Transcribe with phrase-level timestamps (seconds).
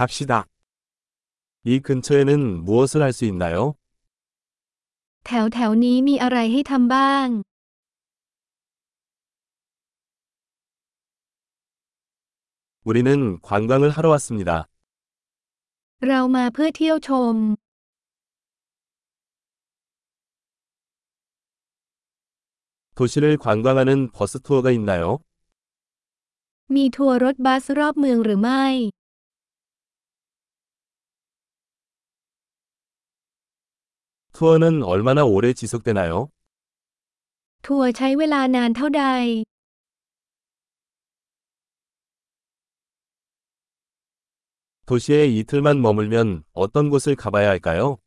[0.00, 0.45] 갑시다.
[1.63, 3.75] 이 근처에는 무엇을 할 수 있나요?
[5.25, 7.27] แถวแถวนี้มีอะไรให้ทำบ้าง
[12.83, 14.67] 우리는 관광을 하러 왔습니다.
[16.07, 17.35] เรามาเพื่อเที่ยวชม
[22.95, 25.19] 도시를 관광하는 버스 투어가 있나요?
[26.75, 28.65] มีทัวร์รถบัสรอบเมืองหรือไม่
[34.32, 36.30] 투어는 얼마나 오래 지속되나요?
[37.66, 39.04] ทัวร์ใช้เวลานานเท่าใด
[44.86, 47.98] 도시에 이틀만 머물면 어떤 곳을 가봐야 할까요?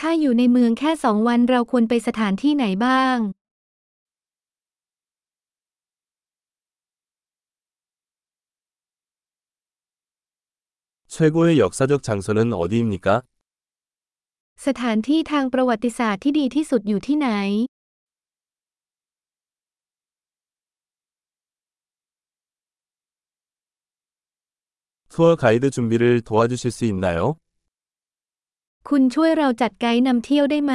[0.00, 3.18] ถ้าอยู่ในเมืองแค่สองวันเราควรไปสถานที่ไหนบ้าง
[11.14, 13.22] 최고의 역사적 장소는 어디입니까?
[14.66, 17.28] สถานที่ทางประวัติศาสตร์ที่ดีที่สุดอยู่ที่ไหน
[25.12, 27.20] 투어 가이드 준비를 도와주실 수 있나요?
[28.88, 30.74] คุณช่วยเราจัดไกด์นำเที่ยวได้ไหม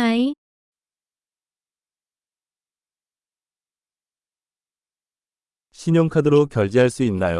[5.80, 7.38] 신용카드로 결제할 수 있나요?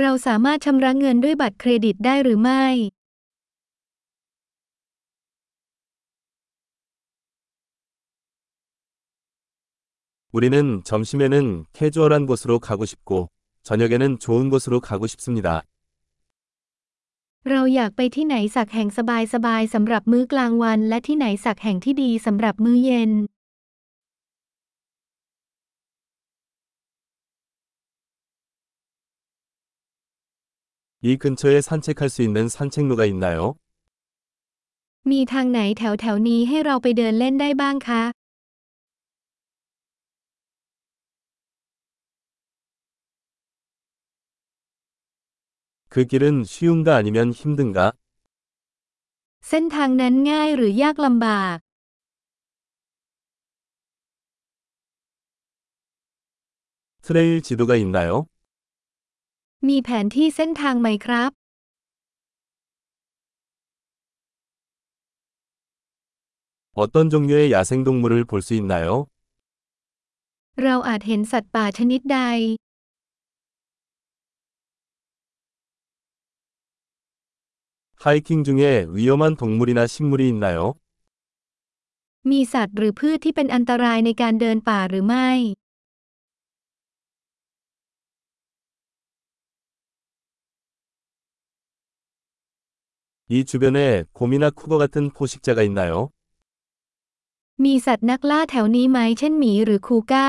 [0.00, 2.64] เราสามารถชำระเงินด้วยบัตรเครดิตได้หรือไม่
[10.32, 13.28] 우리는 점심에는 캐주얼한 곳으로 가고 싶고,
[13.62, 15.62] 저녁에는 좋은 곳으로 가고 싶습니다.
[17.50, 23.12] เราอยากไปที่ไหนสักแห่งสบายๆสำหรับมื้อกลางวัน และที่ไหนสักแห่งที่ดีสำหรับมื้อเย็น
[31.06, 33.40] 이 근처에 산책할 수 있는 산책로가 있나요?
[35.10, 38.02] มีทางไหนแถวแถวๆนี้ให้เราไปเดินเล่นได้บ้างคะ
[45.88, 47.92] 그 길은 쉬운가 아니면 힘든가?
[49.48, 51.56] เส้นทางนั้นง่ายหรือยากลำบาก
[57.04, 58.10] 트레일 지도가 있나요?
[59.68, 61.30] มีแผนที่เส้นทางไหมครับ
[66.74, 68.88] 어떤 종류의 야생동물을 볼 수 있나요?
[70.62, 72.20] เราอาจเห็นสัตว์ป่าชนิดใด
[78.04, 80.74] 하이킹 중에 위험한 동물이나 식물이 있나요?
[82.30, 85.30] มีสัตว์หรือพืชที่เป็นอันตรายในการเดินป่าหรือไม่
[93.32, 96.10] 이 주변에 곰이나 쿠거 같은 포식자가 있나요?
[97.64, 100.28] มีสัตว์นักล่าแถวนี้ไหมเช่นหมีหรือคูก้า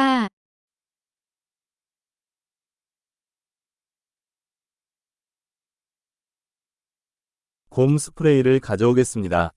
[7.69, 9.51] 곰 스프레이를 가져오겠습니다.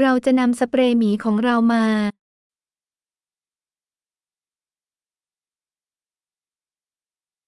[0.00, 1.84] เราจะนำสเปรย์หมีของเรามา